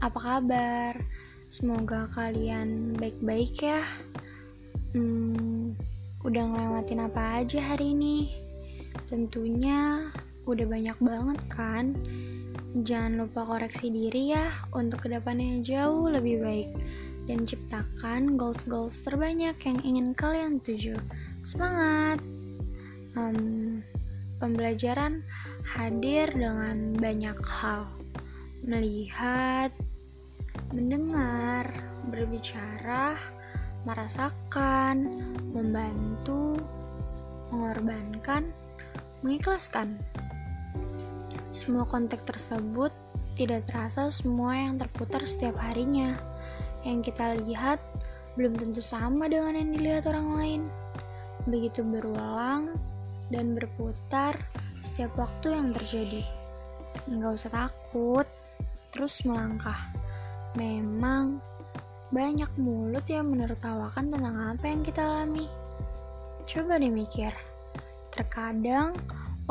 apa 0.00 0.18
kabar? 0.18 0.92
Semoga 1.48 2.10
kalian 2.12 2.98
baik-baik 2.98 3.54
ya. 3.62 3.80
Hmm, 4.92 5.72
udah 6.26 6.44
ngelewatin 6.52 7.06
apa 7.06 7.44
aja 7.44 7.60
hari 7.62 7.96
ini? 7.96 8.34
Tentunya 9.08 10.10
udah 10.44 10.66
banyak 10.66 10.98
banget 11.00 11.40
kan? 11.48 11.96
Jangan 12.76 13.24
lupa 13.24 13.48
koreksi 13.48 13.88
diri 13.88 14.36
ya 14.36 14.52
untuk 14.76 15.06
ke 15.06 15.08
depannya 15.08 15.64
jauh 15.64 16.12
lebih 16.12 16.44
baik 16.44 16.70
dan 17.24 17.48
ciptakan 17.48 18.36
goals-goals 18.36 19.00
terbanyak 19.00 19.56
yang 19.64 19.78
ingin 19.80 20.08
kalian 20.12 20.60
tuju. 20.60 20.94
Semangat! 21.40 22.20
Um, 23.16 23.80
pembelajaran 24.36 25.24
hadir 25.64 26.28
dengan 26.36 26.92
banyak 27.00 27.38
hal, 27.42 27.88
melihat, 28.64 29.74
mendengar, 30.72 31.68
berbicara, 32.08 33.18
merasakan, 33.84 35.22
membantu, 35.52 36.58
mengorbankan, 37.52 38.48
mengikhlaskan. 39.20 39.98
Semua 41.52 41.88
konteks 41.88 42.24
tersebut 42.26 42.92
tidak 43.36 43.68
terasa 43.68 44.08
semua 44.08 44.56
yang 44.56 44.80
terputar 44.80 45.22
setiap 45.28 45.60
harinya. 45.60 46.16
Yang 46.82 47.12
kita 47.12 47.36
lihat 47.44 47.80
belum 48.36 48.56
tentu 48.56 48.84
sama 48.84 49.28
dengan 49.28 49.56
yang 49.56 49.70
dilihat 49.72 50.04
orang 50.08 50.28
lain. 50.36 50.62
Begitu 51.48 51.80
berulang 51.84 52.76
dan 53.32 53.56
berputar 53.56 54.36
setiap 54.84 55.14
waktu 55.16 55.56
yang 55.56 55.72
terjadi. 55.72 56.22
Nggak 57.08 57.32
usah 57.38 57.50
takut, 57.52 58.26
terus 58.96 59.28
melangkah. 59.28 59.76
Memang 60.56 61.36
banyak 62.08 62.48
mulut 62.56 63.04
yang 63.12 63.28
menertawakan 63.28 64.08
tentang 64.08 64.56
apa 64.56 64.64
yang 64.64 64.80
kita 64.80 65.04
alami. 65.04 65.44
Coba 66.48 66.80
deh 66.80 66.88
mikir, 66.88 67.28
terkadang 68.16 68.96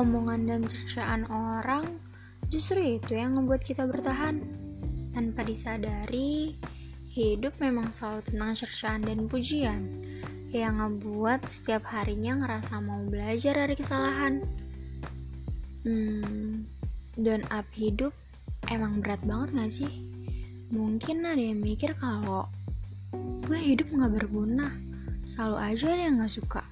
omongan 0.00 0.48
dan 0.48 0.60
cercaan 0.64 1.28
orang 1.28 2.00
justru 2.48 2.96
itu 2.96 3.12
yang 3.12 3.36
membuat 3.36 3.60
kita 3.60 3.84
bertahan. 3.84 4.40
Tanpa 5.12 5.44
disadari, 5.44 6.56
hidup 7.12 7.52
memang 7.60 7.92
selalu 7.92 8.24
tentang 8.32 8.56
cercaan 8.56 9.04
dan 9.04 9.28
pujian 9.28 9.86
yang 10.56 10.80
ngebuat 10.80 11.44
setiap 11.52 11.84
harinya 11.92 12.40
ngerasa 12.40 12.80
mau 12.80 13.04
belajar 13.04 13.60
dari 13.60 13.76
kesalahan. 13.76 14.40
Hmm, 15.84 16.64
don 17.20 17.44
up 17.52 17.68
hidup 17.76 18.16
emang 18.70 19.00
berat 19.00 19.20
banget 19.24 19.48
gak 19.56 19.72
sih? 19.72 19.92
Mungkin 20.72 21.24
ada 21.24 21.40
yang 21.40 21.60
mikir 21.60 21.92
kalau 22.00 22.48
gue 23.44 23.60
hidup 23.60 23.90
gak 23.92 24.12
berguna, 24.24 24.72
selalu 25.28 25.56
aja 25.60 25.86
ada 25.92 26.02
yang 26.08 26.16
gak 26.22 26.34
suka. 26.34 26.62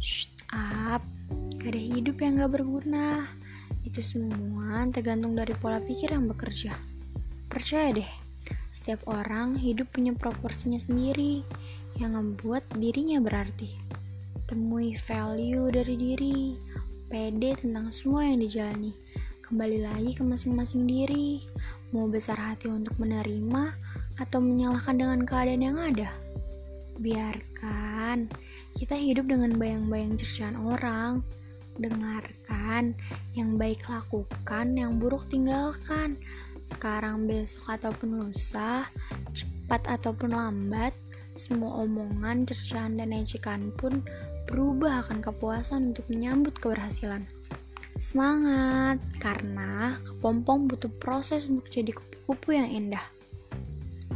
Shh, 0.00 0.32
up, 0.52 1.02
gak 1.60 1.70
ada 1.72 1.82
hidup 1.82 2.16
yang 2.20 2.40
gak 2.40 2.52
berguna. 2.56 3.26
Itu 3.82 4.00
semua 4.00 4.86
tergantung 4.94 5.34
dari 5.34 5.52
pola 5.58 5.82
pikir 5.82 6.14
yang 6.14 6.30
bekerja. 6.30 6.72
Percaya 7.50 7.92
deh, 7.92 8.10
setiap 8.72 9.04
orang 9.04 9.60
hidup 9.60 9.92
punya 9.92 10.16
proporsinya 10.16 10.80
sendiri 10.80 11.44
yang 12.00 12.16
membuat 12.16 12.64
dirinya 12.80 13.20
berarti. 13.20 13.68
Temui 14.48 14.96
value 14.96 15.68
dari 15.68 15.94
diri, 15.96 16.38
pede 17.12 17.56
tentang 17.60 17.92
semua 17.92 18.24
yang 18.24 18.40
dijalani. 18.40 18.92
Kembali 19.52 19.84
lagi 19.84 20.16
ke 20.16 20.24
masing-masing 20.24 20.88
diri, 20.88 21.44
mau 21.92 22.08
besar 22.08 22.40
hati 22.40 22.72
untuk 22.72 22.96
menerima 22.96 23.76
atau 24.16 24.40
menyalahkan 24.40 24.96
dengan 24.96 25.28
keadaan 25.28 25.60
yang 25.60 25.76
ada. 25.76 26.08
Biarkan 26.96 28.32
kita 28.72 28.96
hidup 28.96 29.28
dengan 29.28 29.52
bayang-bayang 29.60 30.16
cercaan 30.16 30.56
orang. 30.56 31.20
Dengarkan 31.76 32.96
yang 33.36 33.60
baik 33.60 33.84
lakukan, 33.92 34.72
yang 34.72 34.96
buruk 34.96 35.28
tinggalkan. 35.28 36.16
Sekarang, 36.64 37.28
besok, 37.28 37.76
ataupun 37.76 38.24
lusa, 38.24 38.88
cepat 39.36 39.84
ataupun 39.84 40.32
lambat, 40.32 40.96
semua 41.36 41.84
omongan, 41.84 42.48
cercaan, 42.48 42.96
dan 42.96 43.12
ejekan 43.12 43.68
pun 43.76 44.00
berubah 44.48 45.04
akan 45.04 45.20
kepuasan 45.20 45.92
untuk 45.92 46.08
menyambut 46.08 46.56
keberhasilan. 46.56 47.28
Semangat, 48.02 48.98
karena 49.22 49.94
kepompong 50.02 50.66
butuh 50.66 50.90
proses 50.98 51.46
untuk 51.46 51.70
jadi 51.70 51.94
kupu-kupu 51.94 52.58
yang 52.58 52.66
indah. 52.66 53.06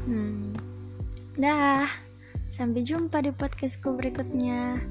Hmm, 0.03 0.51
dah, 1.39 1.87
sampai 2.51 2.83
jumpa 2.83 3.23
di 3.23 3.31
podcastku 3.31 3.95
berikutnya. 3.95 4.83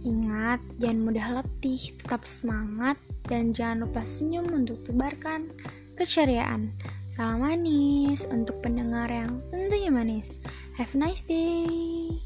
Ingat, 0.00 0.64
jangan 0.80 1.00
mudah 1.04 1.26
letih, 1.28 1.92
tetap 2.00 2.24
semangat, 2.24 2.96
dan 3.28 3.52
jangan 3.52 3.84
lupa 3.84 4.00
senyum 4.08 4.48
untuk 4.48 4.80
tebarkan 4.88 5.52
keceriaan. 6.00 6.72
Salam 7.12 7.44
manis 7.44 8.24
untuk 8.24 8.64
pendengar 8.64 9.12
yang 9.12 9.44
tentunya 9.52 9.92
manis. 9.92 10.40
Have 10.80 10.96
a 10.96 11.04
nice 11.04 11.20
day. 11.20 12.16